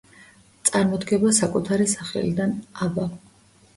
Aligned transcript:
წარმოდგება 0.69 1.33
საკუთარი 1.41 1.87
სახელიდან 1.93 2.57
„აბა“. 2.87 3.07